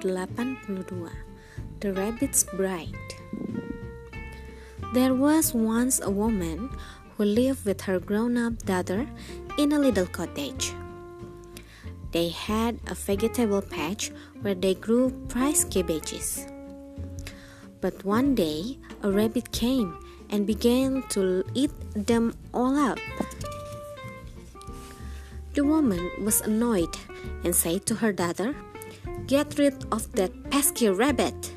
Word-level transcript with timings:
ke-82 0.00 1.10
The 1.80 1.92
Rabbit's 1.92 2.44
Bride 2.44 3.08
There 4.94 5.14
was 5.14 5.52
once 5.52 6.00
a 6.00 6.08
woman 6.08 6.70
who 7.16 7.24
lived 7.24 7.66
with 7.66 7.82
her 7.82 8.00
grown-up 8.00 8.64
daughter 8.64 9.06
in 9.58 9.72
a 9.72 9.78
little 9.78 10.06
cottage. 10.06 10.72
They 12.12 12.30
had 12.30 12.80
a 12.88 12.94
vegetable 12.94 13.60
patch 13.60 14.10
where 14.40 14.54
they 14.54 14.74
grew 14.74 15.12
prize 15.28 15.64
cabbages. 15.68 16.46
But 17.80 18.02
one 18.04 18.34
day 18.34 18.78
a 19.02 19.12
rabbit 19.12 19.52
came 19.52 20.00
and 20.30 20.46
began 20.46 21.04
to 21.10 21.44
eat 21.52 21.72
them 21.92 22.32
all 22.54 22.74
up. 22.74 22.98
The 25.52 25.64
woman 25.64 26.00
was 26.24 26.40
annoyed 26.40 26.96
and 27.44 27.54
said 27.54 27.84
to 27.86 27.96
her 27.96 28.12
daughter, 28.12 28.54
Get 29.26 29.58
rid 29.58 29.84
of 29.92 30.10
that 30.12 30.32
pesky 30.50 30.88
rabbit. 30.88 31.52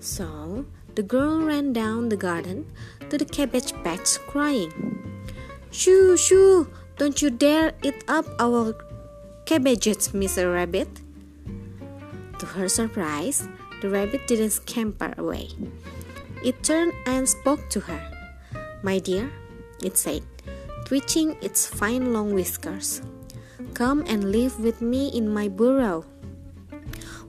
So 0.00 0.66
the 0.94 1.02
girl 1.02 1.40
ran 1.40 1.72
down 1.72 2.08
the 2.08 2.16
garden 2.16 2.66
to 3.10 3.18
the 3.18 3.24
cabbage 3.24 3.72
patch 3.82 4.18
crying, 4.26 4.72
Shoo, 5.74 6.16
shoo, 6.16 6.70
don't 6.98 7.20
you 7.20 7.30
dare 7.30 7.72
eat 7.82 8.04
up 8.06 8.24
our 8.38 8.78
cabbages, 9.44 10.14
Mr. 10.14 10.54
Rabbit. 10.54 10.86
To 12.38 12.46
her 12.46 12.68
surprise, 12.68 13.48
the 13.82 13.90
rabbit 13.90 14.28
didn't 14.28 14.50
scamper 14.50 15.12
away. 15.18 15.48
It 16.44 16.62
turned 16.62 16.92
and 17.06 17.28
spoke 17.28 17.68
to 17.70 17.80
her. 17.80 18.00
My 18.84 19.00
dear, 19.00 19.32
it 19.82 19.98
said, 19.98 20.22
twitching 20.86 21.36
its 21.42 21.66
fine 21.66 22.12
long 22.12 22.32
whiskers, 22.32 23.02
come 23.74 24.04
and 24.06 24.30
live 24.30 24.60
with 24.60 24.80
me 24.80 25.08
in 25.08 25.28
my 25.28 25.48
burrow. 25.48 26.04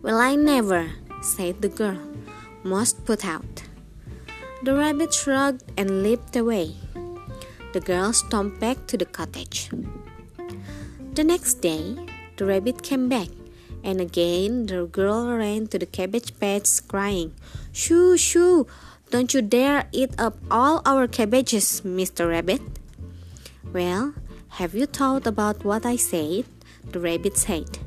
Well, 0.05 0.21
I 0.21 0.35
never, 0.35 0.93
said 1.23 1.63
the 1.63 1.67
girl, 1.67 1.97
most 2.61 3.03
put 3.05 3.25
out. 3.25 3.63
The 4.61 4.77
rabbit 4.77 5.11
shrugged 5.11 5.65
and 5.81 6.03
leaped 6.03 6.35
away. 6.35 6.77
The 7.73 7.81
girl 7.81 8.13
stomped 8.13 8.59
back 8.59 8.85
to 8.85 9.01
the 9.01 9.09
cottage. 9.09 9.71
The 11.15 11.23
next 11.23 11.55
day, 11.65 11.97
the 12.37 12.45
rabbit 12.45 12.83
came 12.83 13.09
back, 13.09 13.29
and 13.83 13.99
again 13.99 14.67
the 14.67 14.85
girl 14.85 15.25
ran 15.25 15.73
to 15.73 15.79
the 15.79 15.89
cabbage 15.89 16.37
patch 16.39 16.85
crying, 16.87 17.33
Shoo, 17.73 18.15
shoo, 18.15 18.67
don't 19.09 19.33
you 19.33 19.41
dare 19.41 19.89
eat 19.91 20.13
up 20.21 20.37
all 20.51 20.83
our 20.85 21.07
cabbages, 21.07 21.81
Mr. 21.81 22.29
Rabbit. 22.29 22.61
Well, 23.73 24.13
have 24.61 24.75
you 24.75 24.85
thought 24.85 25.25
about 25.25 25.65
what 25.65 25.83
I 25.83 25.95
said? 25.95 26.45
The 26.93 26.99
rabbit 26.99 27.37
said 27.37 27.79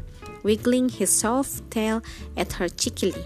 wiggling 0.48 0.88
his 0.88 1.12
soft 1.12 1.60
tail 1.68 2.00
at 2.32 2.56
her 2.56 2.72
cheekily. 2.72 3.24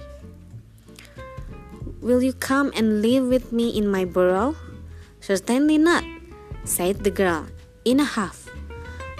Will 2.03 2.19
you 2.19 2.35
come 2.35 2.75
and 2.75 2.99
live 2.99 3.31
with 3.31 3.55
me 3.55 3.71
in 3.71 3.87
my 3.87 4.05
burrow? 4.05 4.59
Certainly 5.21 5.79
not, 5.79 6.03
said 6.65 7.07
the 7.07 7.15
girl 7.15 7.47
in 7.85 8.03
a 8.03 8.09
huff. 8.19 8.51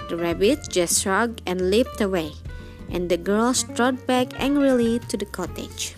The 0.09 0.17
rabbit 0.19 0.67
just 0.67 0.99
shrugged 0.99 1.39
and 1.47 1.71
leaped 1.71 2.03
away, 2.03 2.35
and 2.91 3.07
the 3.07 3.15
girl 3.15 3.55
strode 3.55 4.03
back 4.05 4.35
angrily 4.35 4.99
to 5.07 5.15
the 5.15 5.25
cottage. 5.25 5.95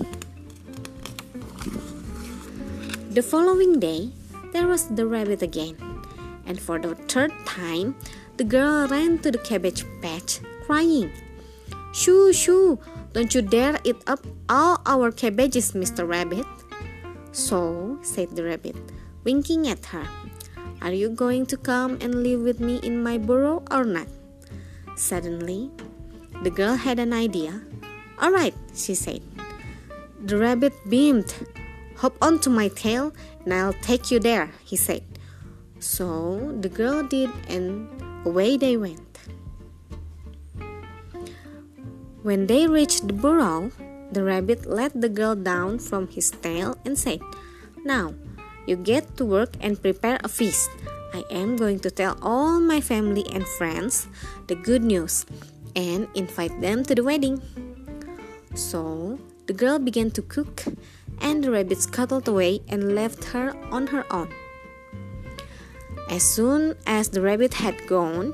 The 3.09 3.26
following 3.26 3.80
day, 3.80 4.14
there 4.53 4.67
was 4.67 4.86
the 4.94 5.08
rabbit 5.09 5.42
again, 5.42 5.73
and 6.45 6.61
for 6.61 6.78
the 6.78 6.94
third 7.09 7.33
time, 7.50 7.98
the 8.38 8.45
girl 8.45 8.86
ran 8.94 9.17
to 9.26 9.31
the 9.31 9.42
cabbage 9.42 9.81
patch, 10.06 10.38
crying, 10.70 11.09
Shoo, 11.96 12.34
shoo! 12.36 12.76
Don't 13.16 13.32
you 13.32 13.42
dare 13.42 13.80
eat 13.88 14.04
up 14.06 14.20
all 14.52 14.83
our 14.86 15.16
cabbages, 15.16 15.72
Mr. 15.72 16.04
Rabbit. 16.04 16.44
So, 17.32 17.95
said 18.04 18.36
the 18.36 18.44
rabbit, 18.44 18.76
winking 19.23 19.72
at 19.72 19.86
her, 19.95 20.04
Are 20.84 20.92
you 20.92 21.08
going 21.08 21.48
to 21.48 21.55
come 21.55 21.95
and 22.04 22.20
live 22.20 22.42
with 22.42 22.60
me 22.60 22.84
in 22.84 23.02
my 23.02 23.17
burrow 23.17 23.64
or 23.72 23.86
not? 23.86 24.11
Suddenly, 25.00 25.72
the 26.44 26.52
girl 26.52 26.76
had 26.76 27.00
an 27.00 27.14
idea. 27.14 27.64
All 28.20 28.32
right, 28.32 28.54
she 28.76 28.94
said. 28.94 29.23
The 30.20 30.36
rabbit 30.36 30.76
beamed. 30.92 31.32
Hop 32.04 32.20
onto 32.22 32.50
my 32.50 32.67
tail 32.67 33.16
and 33.45 33.54
I'll 33.54 33.80
take 33.80 34.11
you 34.11 34.20
there, 34.20 34.52
he 34.67 34.76
said. 34.76 35.04
So 35.80 36.52
the 36.60 36.67
girl 36.67 37.08
did, 37.08 37.32
and 37.48 37.88
away 38.28 38.58
they 38.58 38.76
went. 38.76 39.05
When 42.25 42.47
they 42.49 42.65
reached 42.65 43.05
the 43.05 43.13
burrow, 43.13 43.69
the 44.09 44.23
rabbit 44.23 44.65
let 44.65 44.99
the 44.99 45.13
girl 45.13 45.36
down 45.36 45.77
from 45.77 46.08
his 46.09 46.31
tail 46.31 46.73
and 46.83 46.97
said, 46.97 47.21
Now, 47.86 48.15
you 48.65 48.77
get 48.77 49.15
to 49.17 49.25
work 49.25 49.53
and 49.61 49.80
prepare 49.80 50.17
a 50.23 50.27
feast. 50.27 50.71
I 51.13 51.21
am 51.30 51.55
going 51.55 51.86
to 51.86 51.91
tell 51.91 52.17
all 52.23 52.59
my 52.59 52.81
family 52.81 53.30
and 53.30 53.45
friends 53.45 54.08
the 54.47 54.55
good 54.55 54.81
news 54.81 55.27
and 55.75 56.08
invite 56.15 56.59
them 56.61 56.81
to 56.89 56.95
the 56.95 57.03
wedding. 57.03 57.45
So, 58.55 59.19
the 59.45 59.53
girl 59.53 59.77
began 59.77 60.09
to 60.17 60.23
cook, 60.23 60.65
and 61.21 61.43
the 61.43 61.52
rabbit 61.52 61.77
scuttled 61.77 62.27
away 62.27 62.61
and 62.67 62.95
left 62.95 63.37
her 63.37 63.53
on 63.69 63.86
her 63.93 64.02
own. 64.09 64.33
As 66.09 66.23
soon 66.23 66.73
as 66.87 67.09
the 67.09 67.21
rabbit 67.21 67.53
had 67.53 67.86
gone, 67.86 68.33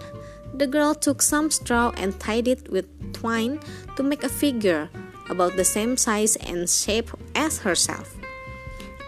the 0.53 0.67
girl 0.67 0.93
took 0.93 1.21
some 1.21 1.51
straw 1.51 1.91
and 1.97 2.19
tied 2.19 2.47
it 2.47 2.69
with 2.71 2.87
twine 3.13 3.59
to 3.95 4.03
make 4.03 4.23
a 4.23 4.29
figure 4.29 4.89
about 5.29 5.55
the 5.55 5.63
same 5.63 5.97
size 5.97 6.35
and 6.35 6.69
shape 6.69 7.09
as 7.35 7.59
herself. 7.59 8.15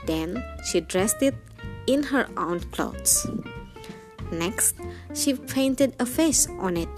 Then 0.06 0.44
she 0.66 0.82
dressed 0.82 1.22
it 1.22 1.36
in 1.88 2.04
her 2.04 2.28
own 2.38 2.62
clothes. 2.72 3.28
Next, 4.32 4.76
she 5.14 5.36
painted 5.36 5.96
a 6.00 6.06
face 6.06 6.48
on 6.60 6.78
it. 6.78 6.90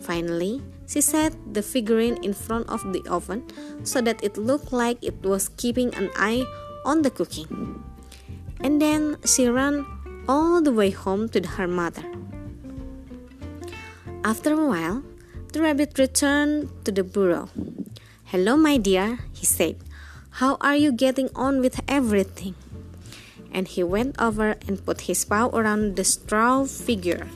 Finally, 0.00 0.62
she 0.86 1.00
set 1.00 1.32
the 1.54 1.62
figurine 1.62 2.22
in 2.22 2.34
front 2.34 2.68
of 2.68 2.82
the 2.92 3.02
oven 3.08 3.42
so 3.82 4.00
that 4.02 4.22
it 4.22 4.36
looked 4.36 4.72
like 4.72 4.98
it 5.00 5.22
was 5.22 5.48
keeping 5.56 5.94
an 5.94 6.10
eye 6.16 6.44
on 6.84 7.02
the 7.02 7.10
cooking. 7.10 7.82
And 8.60 8.80
then 8.80 9.16
she 9.24 9.48
ran 9.48 9.86
all 10.28 10.60
the 10.60 10.72
way 10.72 10.90
home 10.90 11.28
to 11.30 11.40
her 11.56 11.66
mother. 11.66 12.04
After 14.24 14.52
a 14.52 14.66
while, 14.66 15.02
the 15.52 15.62
rabbit 15.62 15.98
returned 15.98 16.70
to 16.84 16.92
the 16.92 17.02
burrow. 17.02 17.48
Hello, 18.26 18.56
my 18.56 18.76
dear, 18.76 19.18
he 19.32 19.44
said. 19.44 19.76
How 20.38 20.58
are 20.60 20.76
you 20.76 20.92
getting 20.92 21.28
on 21.34 21.60
with 21.60 21.80
everything? 21.88 22.54
And 23.50 23.66
he 23.66 23.82
went 23.82 24.14
over 24.22 24.54
and 24.68 24.86
put 24.86 25.02
his 25.02 25.24
paw 25.24 25.48
around 25.48 25.96
the 25.96 26.04
straw 26.04 26.64
figure, 26.64 27.26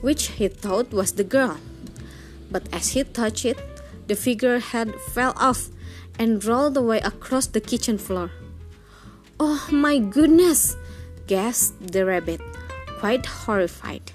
which 0.00 0.34
he 0.34 0.48
thought 0.48 0.90
was 0.92 1.12
the 1.12 1.22
girl. 1.22 1.58
But 2.50 2.66
as 2.72 2.88
he 2.98 3.04
touched 3.04 3.44
it, 3.44 3.62
the 4.08 4.16
figure 4.16 4.58
head 4.58 4.98
fell 5.14 5.32
off 5.36 5.68
and 6.18 6.44
rolled 6.44 6.76
away 6.76 6.98
across 6.98 7.46
the 7.46 7.60
kitchen 7.60 7.98
floor. 7.98 8.32
Oh 9.38 9.68
my 9.70 9.98
goodness! 9.98 10.76
gasped 11.28 11.92
the 11.92 12.04
rabbit, 12.04 12.40
quite 12.98 13.24
horrified. 13.26 14.13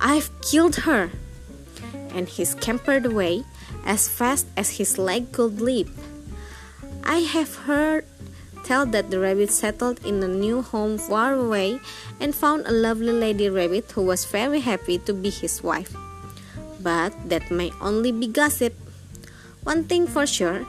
I've 0.00 0.30
killed 0.40 0.88
her! 0.88 1.10
And 2.10 2.28
he 2.28 2.44
scampered 2.44 3.04
away 3.04 3.44
as 3.84 4.08
fast 4.08 4.46
as 4.56 4.80
his 4.80 4.98
leg 4.98 5.32
could 5.32 5.60
leap. 5.60 5.88
I 7.04 7.20
have 7.20 7.68
heard 7.68 8.04
tell 8.64 8.86
that 8.86 9.10
the 9.10 9.20
rabbit 9.20 9.50
settled 9.50 10.00
in 10.04 10.22
a 10.22 10.28
new 10.28 10.62
home 10.62 10.98
far 10.98 11.34
away 11.34 11.80
and 12.18 12.34
found 12.34 12.66
a 12.66 12.72
lovely 12.72 13.12
lady 13.12 13.48
rabbit 13.48 13.92
who 13.92 14.02
was 14.02 14.24
very 14.24 14.60
happy 14.60 14.98
to 14.98 15.12
be 15.12 15.30
his 15.30 15.62
wife. 15.62 15.94
But 16.80 17.12
that 17.28 17.50
may 17.50 17.72
only 17.80 18.12
be 18.12 18.26
gossip. 18.26 18.74
One 19.64 19.84
thing 19.84 20.06
for 20.06 20.26
sure 20.26 20.66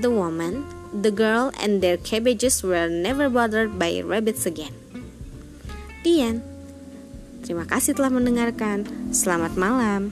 the 0.00 0.10
woman, 0.10 0.66
the 0.92 1.10
girl, 1.10 1.52
and 1.60 1.80
their 1.80 1.96
cabbages 1.96 2.62
were 2.62 2.88
never 2.88 3.30
bothered 3.30 3.78
by 3.78 4.02
rabbits 4.04 4.46
again. 4.46 4.74
The 6.02 6.20
end. 6.20 6.53
Terima 7.44 7.68
kasih 7.68 7.92
telah 7.92 8.08
mendengarkan. 8.08 8.88
Selamat 9.12 9.52
malam. 9.60 10.08